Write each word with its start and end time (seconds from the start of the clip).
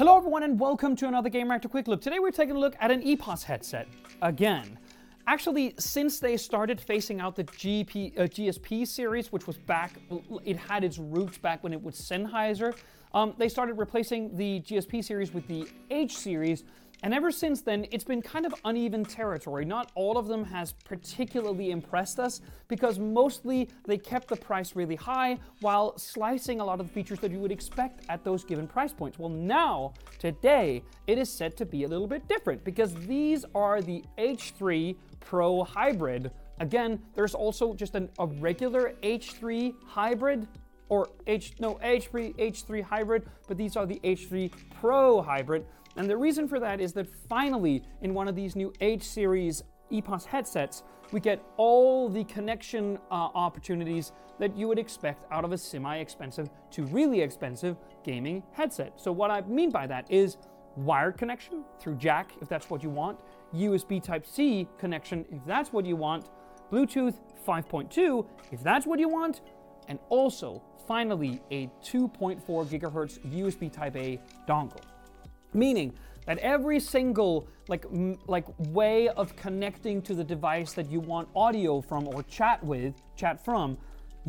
Hello 0.00 0.16
everyone 0.16 0.42
and 0.42 0.58
welcome 0.58 0.96
to 0.96 1.08
another 1.08 1.28
Gamereactor 1.28 1.68
Quick 1.68 1.86
Look. 1.86 2.00
Today 2.00 2.20
we're 2.20 2.30
taking 2.30 2.56
a 2.56 2.58
look 2.58 2.74
at 2.80 2.90
an 2.90 3.02
EPOS 3.02 3.42
headset, 3.42 3.86
again. 4.22 4.78
Actually, 5.26 5.74
since 5.78 6.18
they 6.20 6.38
started 6.38 6.80
phasing 6.80 7.20
out 7.20 7.36
the 7.36 7.44
GP, 7.44 8.18
uh, 8.18 8.22
GSP 8.22 8.88
series, 8.88 9.30
which 9.30 9.46
was 9.46 9.58
back, 9.58 9.92
it 10.42 10.56
had 10.56 10.84
its 10.84 10.96
roots 10.96 11.36
back 11.36 11.62
when 11.62 11.74
it 11.74 11.82
was 11.82 11.96
Sennheiser, 11.96 12.74
um, 13.12 13.34
they 13.36 13.50
started 13.50 13.74
replacing 13.74 14.34
the 14.38 14.60
GSP 14.60 15.04
series 15.04 15.34
with 15.34 15.46
the 15.48 15.68
H 15.90 16.16
series, 16.16 16.64
and 17.02 17.14
ever 17.14 17.30
since 17.30 17.62
then, 17.62 17.86
it's 17.90 18.04
been 18.04 18.20
kind 18.20 18.44
of 18.44 18.54
uneven 18.64 19.04
territory. 19.04 19.64
Not 19.64 19.90
all 19.94 20.18
of 20.18 20.26
them 20.26 20.44
has 20.44 20.72
particularly 20.84 21.70
impressed 21.70 22.20
us 22.20 22.42
because 22.68 22.98
mostly 22.98 23.70
they 23.86 23.96
kept 23.96 24.28
the 24.28 24.36
price 24.36 24.76
really 24.76 24.96
high 24.96 25.38
while 25.60 25.96
slicing 25.96 26.60
a 26.60 26.64
lot 26.64 26.78
of 26.78 26.88
the 26.88 26.92
features 26.92 27.18
that 27.20 27.30
you 27.30 27.38
would 27.38 27.52
expect 27.52 28.04
at 28.10 28.22
those 28.22 28.44
given 28.44 28.66
price 28.66 28.92
points. 28.92 29.18
Well, 29.18 29.30
now, 29.30 29.94
today, 30.18 30.82
it 31.06 31.16
is 31.16 31.32
set 31.32 31.56
to 31.58 31.64
be 31.64 31.84
a 31.84 31.88
little 31.88 32.06
bit 32.06 32.28
different 32.28 32.62
because 32.64 32.94
these 33.06 33.46
are 33.54 33.80
the 33.80 34.04
H3 34.18 34.94
Pro 35.20 35.64
Hybrid. 35.64 36.30
Again, 36.58 37.00
there's 37.14 37.34
also 37.34 37.72
just 37.72 37.94
an, 37.94 38.10
a 38.18 38.26
regular 38.26 38.94
H3 39.02 39.74
Hybrid 39.86 40.46
or 40.90 41.08
H 41.26 41.54
no 41.58 41.76
H3 41.76 42.36
H3 42.36 42.82
hybrid, 42.82 43.26
but 43.48 43.56
these 43.56 43.76
are 43.76 43.86
the 43.86 43.98
H3 44.04 44.52
Pro 44.78 45.22
hybrid. 45.22 45.64
And 45.96 46.08
the 46.08 46.16
reason 46.16 46.46
for 46.46 46.60
that 46.60 46.80
is 46.80 46.92
that 46.92 47.06
finally, 47.28 47.82
in 48.02 48.12
one 48.12 48.28
of 48.28 48.36
these 48.36 48.54
new 48.54 48.72
H 48.80 49.02
series 49.02 49.64
EPOS 49.90 50.26
headsets, 50.26 50.82
we 51.12 51.20
get 51.20 51.42
all 51.56 52.08
the 52.08 52.24
connection 52.24 52.98
uh, 53.10 53.14
opportunities 53.34 54.12
that 54.38 54.56
you 54.56 54.68
would 54.68 54.78
expect 54.78 55.24
out 55.32 55.44
of 55.44 55.52
a 55.52 55.58
semi 55.58 55.96
expensive 55.96 56.48
to 56.70 56.84
really 56.86 57.20
expensive 57.20 57.76
gaming 58.04 58.42
headset. 58.52 58.92
So, 58.96 59.12
what 59.12 59.30
I 59.30 59.40
mean 59.42 59.70
by 59.70 59.86
that 59.86 60.10
is 60.10 60.36
wired 60.76 61.18
connection 61.18 61.64
through 61.80 61.96
jack, 61.96 62.32
if 62.40 62.48
that's 62.48 62.70
what 62.70 62.82
you 62.82 62.90
want, 62.90 63.20
USB 63.54 64.02
Type 64.02 64.26
C 64.26 64.68
connection, 64.78 65.24
if 65.30 65.44
that's 65.44 65.72
what 65.72 65.84
you 65.84 65.96
want, 65.96 66.30
Bluetooth 66.70 67.14
5.2, 67.46 68.26
if 68.52 68.62
that's 68.62 68.86
what 68.86 68.98
you 69.00 69.08
want, 69.08 69.40
and 69.90 69.98
also, 70.08 70.62
finally, 70.86 71.42
a 71.50 71.66
2.4 71.84 72.40
gigahertz 72.46 73.18
USB 73.26 73.70
Type 73.70 73.96
A 73.96 74.20
dongle. 74.48 74.80
Meaning 75.52 75.92
that 76.26 76.38
every 76.38 76.78
single 76.78 77.48
like 77.66 77.84
like 78.28 78.46
way 78.70 79.08
of 79.08 79.34
connecting 79.34 80.00
to 80.02 80.14
the 80.14 80.22
device 80.22 80.74
that 80.74 80.88
you 80.88 81.00
want 81.00 81.28
audio 81.34 81.80
from 81.80 82.06
or 82.06 82.22
chat 82.22 82.62
with, 82.64 82.94
chat 83.16 83.44
from, 83.44 83.76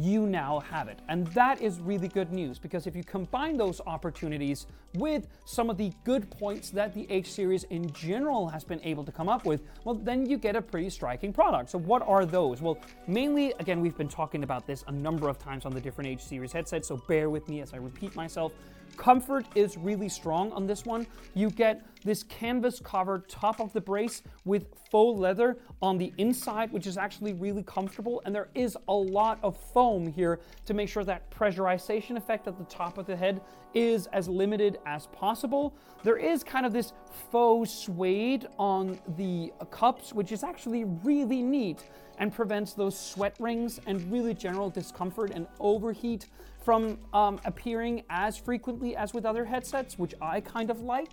you 0.03 0.25
now 0.25 0.59
have 0.59 0.87
it. 0.87 0.99
And 1.09 1.27
that 1.27 1.61
is 1.61 1.79
really 1.79 2.07
good 2.07 2.31
news 2.31 2.59
because 2.59 2.87
if 2.87 2.95
you 2.95 3.03
combine 3.03 3.57
those 3.57 3.81
opportunities 3.85 4.67
with 4.95 5.27
some 5.45 5.69
of 5.69 5.77
the 5.77 5.91
good 6.03 6.29
points 6.31 6.69
that 6.71 6.93
the 6.93 7.05
H 7.09 7.31
series 7.31 7.63
in 7.65 7.91
general 7.93 8.47
has 8.47 8.63
been 8.63 8.81
able 8.83 9.03
to 9.03 9.11
come 9.11 9.29
up 9.29 9.45
with, 9.45 9.61
well, 9.83 9.95
then 9.95 10.25
you 10.25 10.37
get 10.37 10.55
a 10.55 10.61
pretty 10.61 10.89
striking 10.89 11.31
product. 11.31 11.69
So, 11.69 11.77
what 11.77 12.01
are 12.07 12.25
those? 12.25 12.61
Well, 12.61 12.77
mainly, 13.07 13.53
again, 13.59 13.81
we've 13.81 13.97
been 13.97 14.09
talking 14.09 14.43
about 14.43 14.67
this 14.67 14.83
a 14.87 14.91
number 14.91 15.29
of 15.29 15.37
times 15.37 15.65
on 15.65 15.73
the 15.73 15.81
different 15.81 16.09
H 16.09 16.21
series 16.21 16.51
headsets, 16.51 16.87
so 16.87 16.97
bear 17.07 17.29
with 17.29 17.47
me 17.47 17.61
as 17.61 17.73
I 17.73 17.77
repeat 17.77 18.15
myself. 18.15 18.53
Comfort 19.01 19.47
is 19.55 19.79
really 19.79 20.09
strong 20.09 20.51
on 20.51 20.67
this 20.67 20.85
one. 20.85 21.07
You 21.33 21.49
get 21.49 21.83
this 22.03 22.21
canvas 22.21 22.79
covered 22.79 23.27
top 23.27 23.59
of 23.59 23.73
the 23.73 23.81
brace 23.81 24.21
with 24.45 24.67
faux 24.91 25.19
leather 25.19 25.57
on 25.81 25.97
the 25.97 26.13
inside, 26.19 26.71
which 26.71 26.85
is 26.85 26.99
actually 26.99 27.33
really 27.33 27.63
comfortable. 27.63 28.21
And 28.25 28.35
there 28.35 28.49
is 28.53 28.77
a 28.87 28.93
lot 28.93 29.39
of 29.41 29.57
foam 29.57 30.05
here 30.05 30.39
to 30.67 30.75
make 30.75 30.87
sure 30.87 31.03
that 31.03 31.31
pressurization 31.31 32.15
effect 32.15 32.47
at 32.47 32.59
the 32.59 32.63
top 32.65 32.99
of 32.99 33.07
the 33.07 33.15
head 33.15 33.41
is 33.73 34.05
as 34.13 34.27
limited 34.27 34.77
as 34.85 35.07
possible. 35.07 35.73
There 36.03 36.17
is 36.17 36.43
kind 36.43 36.67
of 36.67 36.71
this 36.71 36.93
faux 37.31 37.71
suede 37.71 38.49
on 38.59 38.99
the 39.17 39.51
cups, 39.71 40.13
which 40.13 40.31
is 40.31 40.43
actually 40.43 40.83
really 40.83 41.41
neat 41.41 41.85
and 42.19 42.31
prevents 42.31 42.73
those 42.73 42.99
sweat 42.99 43.35
rings 43.39 43.79
and 43.87 44.11
really 44.11 44.35
general 44.35 44.69
discomfort 44.69 45.31
and 45.33 45.47
overheat 45.59 46.27
from 46.63 46.97
um, 47.13 47.39
appearing 47.45 48.03
as 48.09 48.37
frequently 48.37 48.95
as 48.95 49.13
with 49.13 49.25
other 49.25 49.45
headsets, 49.45 49.97
which 49.97 50.13
I 50.21 50.41
kind 50.41 50.69
of 50.69 50.81
like. 50.81 51.09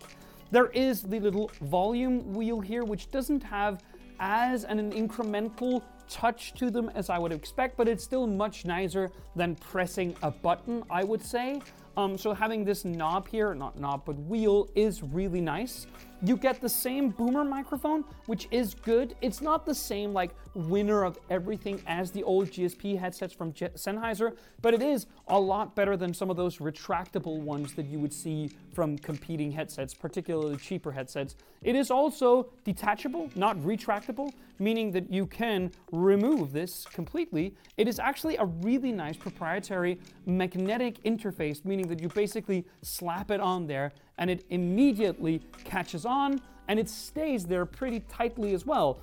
There 0.50 0.68
is 0.68 1.02
the 1.02 1.20
little 1.20 1.50
volume 1.62 2.32
wheel 2.32 2.60
here, 2.60 2.84
which 2.84 3.10
doesn't 3.10 3.42
have 3.42 3.82
as 4.20 4.64
an 4.64 4.92
incremental 4.92 5.82
touch 6.08 6.54
to 6.54 6.70
them 6.70 6.90
as 6.94 7.10
I 7.10 7.18
would 7.18 7.32
expect, 7.32 7.76
but 7.76 7.86
it's 7.86 8.02
still 8.02 8.26
much 8.26 8.64
nicer 8.64 9.10
than 9.36 9.56
pressing 9.56 10.16
a 10.22 10.30
button, 10.30 10.82
I 10.90 11.04
would 11.04 11.22
say. 11.22 11.60
Um, 11.98 12.16
so 12.16 12.32
having 12.32 12.64
this 12.64 12.84
knob 12.84 13.26
here, 13.26 13.56
not 13.56 13.80
knob, 13.80 14.04
but 14.06 14.16
wheel 14.20 14.68
is 14.76 15.02
really 15.02 15.40
nice. 15.40 15.88
You 16.22 16.36
get 16.36 16.60
the 16.60 16.68
same 16.68 17.10
boomer 17.10 17.44
microphone, 17.44 18.04
which 18.26 18.46
is 18.52 18.74
good. 18.74 19.16
It's 19.20 19.40
not 19.40 19.66
the 19.66 19.74
same 19.74 20.12
like 20.12 20.30
winner 20.54 21.04
of 21.04 21.18
everything 21.28 21.82
as 21.88 22.12
the 22.12 22.22
old 22.22 22.50
GSP 22.50 22.98
headsets 22.98 23.32
from 23.32 23.52
G- 23.52 23.66
Sennheiser, 23.74 24.36
but 24.62 24.74
it 24.74 24.82
is 24.82 25.06
a 25.28 25.38
lot 25.38 25.74
better 25.74 25.96
than 25.96 26.14
some 26.14 26.30
of 26.30 26.36
those 26.36 26.58
retractable 26.58 27.40
ones 27.40 27.74
that 27.74 27.86
you 27.86 27.98
would 27.98 28.12
see 28.12 28.50
from 28.74 28.98
competing 28.98 29.50
headsets, 29.50 29.94
particularly 29.94 30.56
cheaper 30.56 30.92
headsets. 30.92 31.34
It 31.62 31.74
is 31.74 31.90
also 31.90 32.48
detachable, 32.64 33.30
not 33.34 33.56
retractable, 33.58 34.32
meaning 34.58 34.90
that 34.92 35.12
you 35.12 35.26
can 35.26 35.70
remove 35.92 36.52
this 36.52 36.84
completely. 36.92 37.54
It 37.76 37.88
is 37.88 37.98
actually 37.98 38.36
a 38.36 38.44
really 38.44 38.92
nice 38.92 39.16
proprietary 39.16 40.00
magnetic 40.26 41.02
interface, 41.04 41.64
meaning 41.64 41.87
that 41.88 42.00
you 42.00 42.08
basically 42.08 42.64
slap 42.82 43.30
it 43.30 43.40
on 43.40 43.66
there 43.66 43.92
and 44.18 44.30
it 44.30 44.44
immediately 44.50 45.42
catches 45.64 46.04
on 46.04 46.40
and 46.68 46.78
it 46.78 46.88
stays 46.88 47.44
there 47.44 47.66
pretty 47.66 48.00
tightly 48.00 48.54
as 48.54 48.64
well. 48.64 49.00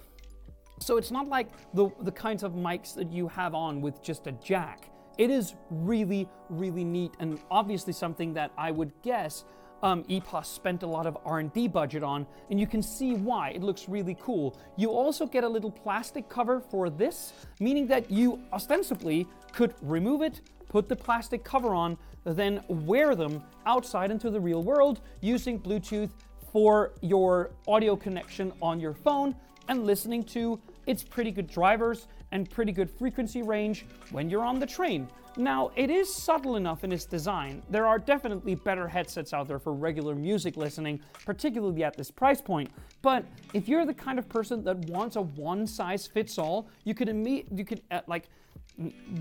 So 0.79 0.97
it's 0.97 1.11
not 1.11 1.27
like 1.27 1.49
the, 1.73 1.89
the 2.01 2.11
kinds 2.11 2.43
of 2.43 2.53
mics 2.53 2.93
that 2.95 3.11
you 3.11 3.27
have 3.29 3.55
on 3.55 3.81
with 3.81 4.01
just 4.01 4.27
a 4.27 4.31
jack. 4.33 4.89
It 5.17 5.29
is 5.29 5.55
really, 5.69 6.27
really 6.49 6.83
neat 6.83 7.13
and 7.19 7.39
obviously 7.49 7.93
something 7.93 8.33
that 8.33 8.51
I 8.57 8.71
would 8.71 8.91
guess 9.01 9.45
um, 9.83 10.03
EPOS 10.05 10.45
spent 10.45 10.83
a 10.83 10.87
lot 10.87 11.05
of 11.05 11.17
R&D 11.25 11.67
budget 11.67 12.01
on, 12.01 12.25
and 12.49 12.59
you 12.59 12.65
can 12.65 12.81
see 12.81 13.13
why. 13.13 13.49
It 13.51 13.61
looks 13.61 13.87
really 13.87 14.17
cool. 14.19 14.57
You 14.77 14.89
also 14.89 15.25
get 15.27 15.43
a 15.43 15.47
little 15.47 15.71
plastic 15.71 16.27
cover 16.27 16.59
for 16.59 16.89
this, 16.89 17.33
meaning 17.59 17.85
that 17.87 18.09
you 18.09 18.41
ostensibly 18.51 19.27
could 19.51 19.75
remove 19.81 20.21
it, 20.21 20.41
put 20.69 20.89
the 20.89 20.95
plastic 20.95 21.43
cover 21.43 21.75
on, 21.75 21.97
then 22.33 22.63
wear 22.67 23.15
them 23.15 23.43
outside 23.65 24.11
into 24.11 24.29
the 24.29 24.39
real 24.39 24.63
world 24.63 25.01
using 25.21 25.59
Bluetooth 25.59 26.09
for 26.51 26.93
your 27.01 27.51
audio 27.67 27.95
connection 27.95 28.53
on 28.61 28.79
your 28.79 28.93
phone 28.93 29.35
and 29.67 29.85
listening 29.85 30.23
to 30.23 30.59
its 30.87 31.03
pretty 31.03 31.31
good 31.31 31.47
drivers 31.47 32.07
and 32.31 32.49
pretty 32.49 32.71
good 32.71 32.89
frequency 32.89 33.41
range 33.41 33.85
when 34.11 34.29
you're 34.29 34.43
on 34.43 34.59
the 34.59 34.65
train. 34.65 35.07
Now, 35.37 35.71
it 35.75 35.89
is 35.89 36.13
subtle 36.13 36.55
enough 36.55 36.85
in 36.85 36.93
its 36.93 37.05
design. 37.05 37.61
There 37.69 37.85
are 37.85 37.99
definitely 37.99 38.55
better 38.55 38.87
headsets 38.87 39.33
out 39.33 39.49
there 39.49 39.59
for 39.59 39.73
regular 39.73 40.15
music 40.15 40.55
listening, 40.55 41.01
particularly 41.25 41.83
at 41.83 41.97
this 41.97 42.09
price 42.09 42.39
point. 42.39 42.71
But 43.01 43.25
if 43.53 43.67
you're 43.67 43.85
the 43.85 43.93
kind 43.93 44.17
of 44.17 44.29
person 44.29 44.63
that 44.63 44.77
wants 44.89 45.17
a 45.17 45.21
one 45.21 45.67
size 45.67 46.07
fits 46.07 46.37
all, 46.37 46.69
you 46.85 46.93
could 46.93 47.09
imme- 47.09 47.45
you 47.53 47.65
could 47.65 47.81
uh, 47.91 47.99
like 48.07 48.29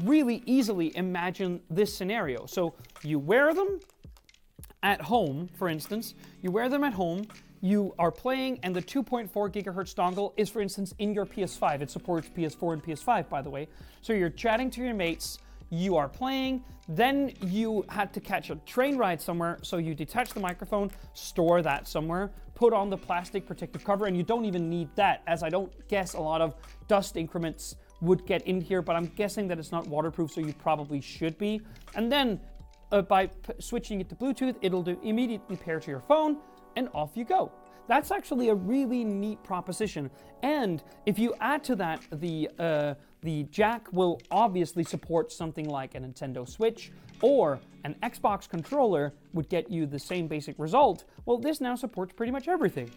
really 0.02 0.42
easily 0.46 0.96
imagine 0.96 1.60
this 1.70 1.94
scenario. 1.94 2.46
So 2.46 2.74
you 3.02 3.18
wear 3.18 3.54
them 3.54 3.80
at 4.82 5.00
home, 5.00 5.48
for 5.54 5.68
instance, 5.68 6.14
you 6.42 6.50
wear 6.50 6.68
them 6.68 6.84
at 6.84 6.92
home, 6.92 7.26
you 7.60 7.94
are 7.98 8.10
playing, 8.10 8.60
and 8.62 8.76
the 8.76 8.82
2.4 8.82 9.30
gigahertz 9.30 9.94
dongle 9.94 10.34
is, 10.36 10.50
for 10.50 10.60
instance, 10.60 10.92
in 10.98 11.14
your 11.14 11.24
PS5. 11.24 11.80
It 11.80 11.90
supports 11.90 12.28
PS4 12.28 12.74
and 12.74 12.84
PS5, 12.84 13.28
by 13.30 13.40
the 13.40 13.48
way. 13.48 13.68
So 14.02 14.12
you're 14.12 14.28
chatting 14.28 14.70
to 14.72 14.82
your 14.82 14.92
mates, 14.92 15.38
you 15.70 15.96
are 15.96 16.08
playing, 16.08 16.62
then 16.86 17.32
you 17.40 17.86
had 17.88 18.12
to 18.12 18.20
catch 18.20 18.50
a 18.50 18.56
train 18.66 18.98
ride 18.98 19.20
somewhere, 19.20 19.58
so 19.62 19.78
you 19.78 19.94
detach 19.94 20.34
the 20.34 20.40
microphone, 20.40 20.90
store 21.14 21.62
that 21.62 21.88
somewhere, 21.88 22.30
put 22.54 22.74
on 22.74 22.90
the 22.90 22.98
plastic 22.98 23.46
protective 23.46 23.82
cover, 23.82 24.04
and 24.04 24.16
you 24.16 24.22
don't 24.22 24.44
even 24.44 24.68
need 24.68 24.88
that, 24.96 25.22
as 25.26 25.42
I 25.42 25.48
don't 25.48 25.72
guess 25.88 26.12
a 26.12 26.20
lot 26.20 26.42
of 26.42 26.54
dust 26.86 27.16
increments 27.16 27.76
would 28.04 28.26
get 28.26 28.42
in 28.46 28.60
here, 28.60 28.82
but 28.82 28.96
I'm 28.96 29.06
guessing 29.16 29.48
that 29.48 29.58
it's 29.58 29.72
not 29.72 29.86
waterproof, 29.86 30.32
so 30.32 30.40
you 30.40 30.52
probably 30.52 31.00
should 31.00 31.36
be. 31.38 31.60
And 31.94 32.10
then 32.10 32.40
uh, 32.92 33.02
by 33.02 33.30
switching 33.58 34.00
it 34.00 34.08
to 34.10 34.14
Bluetooth, 34.14 34.56
it'll 34.62 34.82
do 34.82 34.98
immediately 35.02 35.56
pair 35.56 35.80
to 35.80 35.90
your 35.90 36.00
phone, 36.00 36.38
and 36.76 36.88
off 36.92 37.10
you 37.14 37.24
go. 37.24 37.52
That's 37.86 38.10
actually 38.10 38.48
a 38.48 38.54
really 38.54 39.04
neat 39.04 39.42
proposition. 39.42 40.10
And 40.42 40.82
if 41.06 41.18
you 41.18 41.34
add 41.40 41.62
to 41.64 41.76
that 41.76 42.02
the 42.12 42.48
uh, 42.58 42.94
the 43.22 43.44
jack 43.44 43.90
will 43.92 44.20
obviously 44.30 44.84
support 44.84 45.32
something 45.32 45.68
like 45.68 45.94
a 45.94 46.00
Nintendo 46.00 46.46
Switch 46.46 46.92
or 47.22 47.58
an 47.84 47.94
Xbox 48.02 48.48
controller 48.48 49.14
would 49.32 49.48
get 49.48 49.70
you 49.70 49.86
the 49.86 49.98
same 49.98 50.28
basic 50.28 50.58
result. 50.58 51.04
Well, 51.24 51.38
this 51.38 51.60
now 51.60 51.74
supports 51.74 52.12
pretty 52.12 52.32
much 52.32 52.48
everything. 52.48 52.90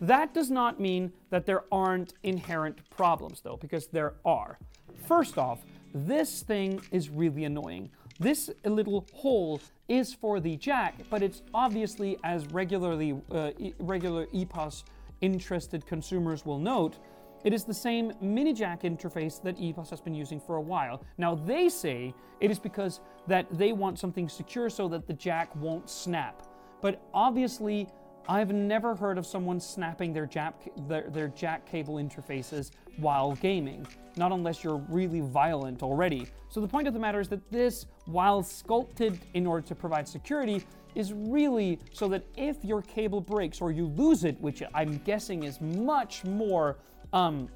That 0.00 0.32
does 0.32 0.50
not 0.50 0.80
mean 0.80 1.12
that 1.30 1.46
there 1.46 1.64
aren't 1.70 2.14
inherent 2.22 2.78
problems, 2.90 3.40
though, 3.42 3.56
because 3.56 3.86
there 3.88 4.14
are. 4.24 4.58
First 5.06 5.36
off, 5.36 5.60
this 5.94 6.42
thing 6.42 6.80
is 6.90 7.10
really 7.10 7.44
annoying. 7.44 7.90
This 8.18 8.50
little 8.64 9.06
hole 9.12 9.60
is 9.88 10.14
for 10.14 10.40
the 10.40 10.56
jack, 10.56 10.94
but 11.10 11.22
it's 11.22 11.42
obviously, 11.52 12.18
as 12.22 12.46
regularly 12.46 13.20
uh, 13.30 13.50
e- 13.58 13.74
regular 13.78 14.26
EPOS 14.26 14.84
interested 15.20 15.86
consumers 15.86 16.46
will 16.46 16.58
note, 16.58 16.98
it 17.44 17.54
is 17.54 17.64
the 17.64 17.74
same 17.74 18.12
mini 18.20 18.52
jack 18.52 18.82
interface 18.82 19.42
that 19.42 19.56
EPOS 19.58 19.88
has 19.90 20.00
been 20.00 20.14
using 20.14 20.38
for 20.38 20.56
a 20.56 20.60
while. 20.60 21.02
Now 21.16 21.34
they 21.34 21.68
say 21.70 22.14
it 22.40 22.50
is 22.50 22.58
because 22.58 23.00
that 23.26 23.46
they 23.56 23.72
want 23.72 23.98
something 23.98 24.28
secure 24.28 24.68
so 24.68 24.88
that 24.88 25.06
the 25.06 25.14
jack 25.14 25.54
won't 25.56 25.88
snap. 25.88 26.46
But 26.82 27.02
obviously, 27.14 27.88
I've 28.28 28.52
never 28.52 28.94
heard 28.94 29.18
of 29.18 29.26
someone 29.26 29.60
snapping 29.60 30.12
their 30.12 30.26
jack, 30.26 30.54
their, 30.88 31.10
their 31.10 31.28
jack 31.28 31.68
cable 31.70 31.94
interfaces 31.94 32.70
while 32.96 33.34
gaming, 33.36 33.86
not 34.16 34.32
unless 34.32 34.62
you're 34.62 34.82
really 34.88 35.20
violent 35.20 35.82
already. 35.82 36.26
So 36.48 36.60
the 36.60 36.68
point 36.68 36.86
of 36.86 36.94
the 36.94 37.00
matter 37.00 37.20
is 37.20 37.28
that 37.28 37.50
this, 37.50 37.86
while 38.06 38.42
sculpted 38.42 39.18
in 39.34 39.46
order 39.46 39.66
to 39.66 39.74
provide 39.74 40.06
security, 40.06 40.64
is 40.94 41.12
really 41.12 41.78
so 41.92 42.08
that 42.08 42.24
if 42.36 42.64
your 42.64 42.82
cable 42.82 43.20
breaks 43.20 43.60
or 43.60 43.70
you 43.70 43.86
lose 43.86 44.24
it, 44.24 44.40
which 44.40 44.62
I'm 44.74 44.98
guessing 44.98 45.44
is 45.44 45.60
much 45.60 46.24
more, 46.24 46.78
um, 47.12 47.48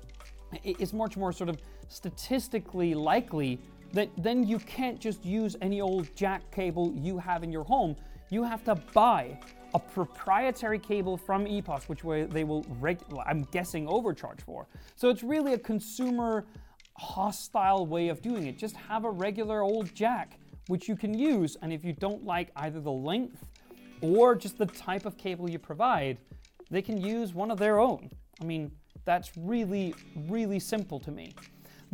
is 0.63 0.93
much 0.93 1.17
more 1.17 1.33
sort 1.33 1.51
of 1.51 1.59
statistically 1.89 2.95
likely, 2.95 3.61
that 3.94 4.11
then 4.19 4.46
you 4.46 4.58
can't 4.58 5.00
just 5.00 5.25
use 5.25 5.56
any 5.62 5.81
old 5.81 6.14
jack 6.14 6.43
cable 6.50 6.93
you 6.94 7.17
have 7.19 7.43
in 7.43 7.50
your 7.50 7.64
home. 7.64 7.96
You 8.29 8.43
have 8.43 8.64
to 8.64 8.75
buy 8.93 9.38
a 9.73 9.79
proprietary 9.79 10.79
cable 10.79 11.17
from 11.17 11.46
EPOS, 11.46 11.88
which 11.88 12.02
they 12.31 12.44
will, 12.44 12.67
reg- 12.81 13.00
I'm 13.25 13.43
guessing, 13.50 13.88
overcharge 13.88 14.41
for. 14.43 14.67
So 14.96 15.08
it's 15.08 15.23
really 15.23 15.55
a 15.55 15.58
consumer 15.58 16.44
hostile 16.96 17.87
way 17.87 18.08
of 18.08 18.20
doing 18.20 18.46
it. 18.46 18.58
Just 18.58 18.76
have 18.76 19.05
a 19.05 19.11
regular 19.11 19.62
old 19.62 19.94
jack, 19.94 20.38
which 20.67 20.88
you 20.88 20.96
can 20.96 21.17
use, 21.17 21.56
and 21.62 21.73
if 21.73 21.85
you 21.85 21.93
don't 21.93 22.25
like 22.25 22.50
either 22.56 22.81
the 22.81 22.93
length 22.93 23.44
or 24.00 24.35
just 24.35 24.58
the 24.58 24.67
type 24.67 25.06
of 25.06 25.17
cable 25.17 25.49
you 25.49 25.58
provide, 25.58 26.19
they 26.70 26.82
can 26.82 27.00
use 27.00 27.32
one 27.32 27.50
of 27.50 27.58
their 27.58 27.79
own. 27.79 28.11
I 28.41 28.44
mean, 28.44 28.73
that's 29.05 29.32
really, 29.37 29.94
really 30.29 30.58
simple 30.58 30.99
to 31.00 31.11
me. 31.11 31.35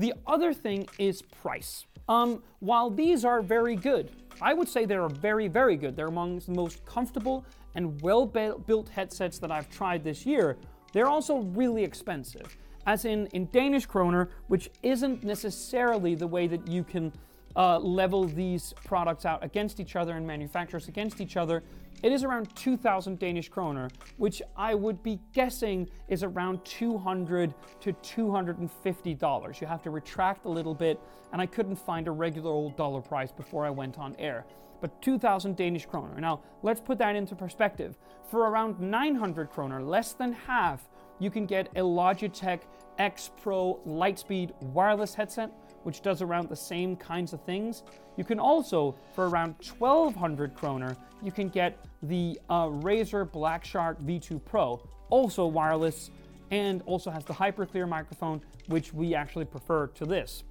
The 0.00 0.14
other 0.26 0.54
thing 0.54 0.88
is 0.98 1.20
price. 1.20 1.84
Um, 2.08 2.42
while 2.60 2.88
these 2.88 3.22
are 3.26 3.42
very 3.42 3.76
good, 3.76 4.10
I 4.40 4.54
would 4.54 4.66
say 4.66 4.86
they're 4.86 5.06
very, 5.10 5.46
very 5.46 5.76
good. 5.76 5.94
They're 5.94 6.06
among 6.06 6.38
the 6.38 6.52
most 6.52 6.82
comfortable 6.86 7.44
and 7.74 8.00
well 8.00 8.24
built 8.24 8.88
headsets 8.88 9.38
that 9.40 9.50
I've 9.50 9.68
tried 9.68 10.02
this 10.02 10.24
year. 10.24 10.56
They're 10.94 11.06
also 11.06 11.40
really 11.40 11.84
expensive, 11.84 12.56
as 12.86 13.04
in 13.04 13.26
in 13.34 13.50
Danish 13.52 13.84
kroner, 13.84 14.30
which 14.48 14.70
isn't 14.82 15.22
necessarily 15.22 16.14
the 16.14 16.26
way 16.26 16.46
that 16.46 16.66
you 16.66 16.82
can 16.82 17.12
uh, 17.56 17.78
level 17.78 18.24
these 18.24 18.74
products 18.84 19.24
out 19.24 19.42
against 19.44 19.80
each 19.80 19.96
other 19.96 20.16
and 20.16 20.26
manufacturers 20.26 20.88
against 20.88 21.20
each 21.20 21.36
other. 21.36 21.62
It 22.02 22.12
is 22.12 22.24
around 22.24 22.54
2,000 22.56 23.18
Danish 23.18 23.48
kroner, 23.48 23.90
which 24.16 24.40
I 24.56 24.74
would 24.74 25.02
be 25.02 25.20
guessing 25.34 25.88
is 26.08 26.22
around 26.22 26.64
200 26.64 27.52
to 27.80 27.92
250 27.92 29.14
dollars. 29.14 29.60
You 29.60 29.66
have 29.66 29.82
to 29.82 29.90
retract 29.90 30.46
a 30.46 30.48
little 30.48 30.74
bit, 30.74 30.98
and 31.32 31.42
I 31.42 31.46
couldn't 31.46 31.76
find 31.76 32.08
a 32.08 32.10
regular 32.10 32.50
old 32.50 32.76
dollar 32.76 33.02
price 33.02 33.32
before 33.32 33.66
I 33.66 33.70
went 33.70 33.98
on 33.98 34.16
air. 34.18 34.46
But 34.80 35.02
2,000 35.02 35.56
Danish 35.56 35.84
kroner. 35.84 36.18
Now, 36.18 36.40
let's 36.62 36.80
put 36.80 36.96
that 36.98 37.14
into 37.14 37.34
perspective. 37.34 37.98
For 38.30 38.48
around 38.48 38.80
900 38.80 39.50
kroner, 39.50 39.82
less 39.82 40.14
than 40.14 40.32
half, 40.32 40.88
you 41.18 41.30
can 41.30 41.44
get 41.44 41.68
a 41.76 41.80
Logitech 41.80 42.60
X 42.98 43.30
Pro 43.42 43.78
Lightspeed 43.86 44.54
wireless 44.62 45.14
headset 45.14 45.52
which 45.82 46.02
does 46.02 46.22
around 46.22 46.48
the 46.48 46.56
same 46.56 46.96
kinds 46.96 47.32
of 47.32 47.42
things. 47.44 47.82
You 48.16 48.24
can 48.24 48.38
also, 48.38 48.94
for 49.14 49.28
around 49.28 49.54
1200 49.78 50.54
kroner, 50.54 50.96
you 51.22 51.32
can 51.32 51.48
get 51.48 51.84
the 52.02 52.38
uh, 52.48 52.66
Razer 52.66 53.30
Black 53.30 53.64
Shark 53.64 54.00
V2 54.02 54.44
Pro, 54.44 54.82
also 55.08 55.46
wireless, 55.46 56.10
and 56.50 56.82
also 56.86 57.10
has 57.10 57.24
the 57.24 57.32
HyperClear 57.32 57.88
microphone, 57.88 58.40
which 58.66 58.92
we 58.92 59.14
actually 59.14 59.44
prefer 59.44 59.86
to 59.88 60.04
this. 60.04 60.44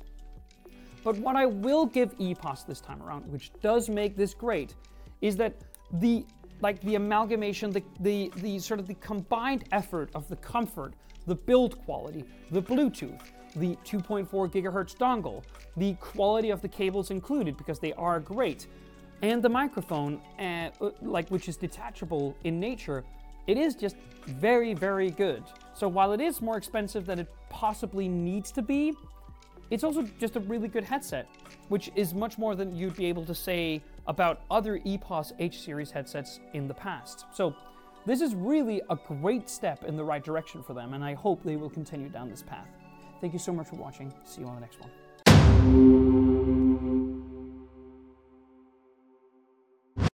But 1.03 1.17
what 1.17 1.35
I 1.35 1.45
will 1.45 1.85
give 1.85 2.17
EPOS 2.17 2.65
this 2.65 2.81
time 2.81 3.01
around, 3.01 3.25
which 3.31 3.51
does 3.61 3.89
make 3.89 4.15
this 4.15 4.33
great, 4.33 4.75
is 5.21 5.37
that 5.37 5.55
the 5.93 6.25
like 6.61 6.79
the 6.81 6.95
amalgamation, 6.95 7.71
the, 7.71 7.81
the, 8.01 8.31
the 8.37 8.59
sort 8.59 8.79
of 8.81 8.87
the 8.87 8.95
combined 8.95 9.63
effort 9.71 10.09
of 10.13 10.27
the 10.27 10.35
comfort, 10.35 10.93
the 11.25 11.35
build 11.35 11.81
quality, 11.85 12.25
the 12.51 12.61
Bluetooth, 12.61 13.21
the 13.55 13.75
2.4 13.85 14.27
gigahertz 14.51 14.95
dongle, 14.95 15.43
the 15.77 15.93
quality 15.95 16.49
of 16.49 16.61
the 16.61 16.67
cables 16.67 17.11
included 17.11 17.57
because 17.57 17.79
they 17.79 17.93
are 17.93 18.19
great, 18.19 18.67
and 19.21 19.43
the 19.43 19.49
microphone, 19.49 20.21
uh, 20.39 20.69
like 21.01 21.29
which 21.29 21.49
is 21.49 21.57
detachable 21.57 22.35
in 22.43 22.59
nature, 22.59 23.03
it 23.47 23.57
is 23.57 23.75
just 23.75 23.95
very, 24.27 24.73
very 24.73 25.11
good. 25.11 25.43
So 25.73 25.87
while 25.87 26.13
it 26.13 26.21
is 26.21 26.41
more 26.41 26.57
expensive 26.57 27.05
than 27.05 27.19
it 27.19 27.27
possibly 27.49 28.07
needs 28.07 28.51
to 28.53 28.61
be, 28.61 28.93
it's 29.71 29.83
also 29.83 30.03
just 30.19 30.35
a 30.35 30.39
really 30.41 30.67
good 30.67 30.83
headset, 30.83 31.27
which 31.67 31.91
is 31.95 32.13
much 32.13 32.37
more 32.37 32.55
than 32.55 32.75
you'd 32.75 32.95
be 32.95 33.05
able 33.05 33.25
to 33.25 33.35
say 33.35 33.81
about 34.07 34.41
other 34.49 34.79
EPOS 34.79 35.33
H 35.39 35.61
series 35.61 35.91
headsets 35.91 36.39
in 36.53 36.67
the 36.67 36.73
past. 36.73 37.25
So 37.33 37.55
this 38.05 38.21
is 38.21 38.33
really 38.33 38.81
a 38.89 38.95
great 38.95 39.49
step 39.49 39.83
in 39.83 39.95
the 39.95 40.03
right 40.03 40.23
direction 40.23 40.63
for 40.63 40.73
them, 40.73 40.93
and 40.93 41.03
I 41.03 41.13
hope 41.13 41.43
they 41.43 41.55
will 41.55 41.69
continue 41.69 42.09
down 42.09 42.29
this 42.29 42.41
path. 42.41 42.67
Thank 43.21 43.33
you 43.33 43.39
so 43.39 43.51
much 43.51 43.67
for 43.67 43.75
watching. 43.75 44.13
See 44.23 44.41
you 44.41 44.47
on 44.47 44.55
the 44.55 44.61
next 44.61 44.79
one. 44.79 45.08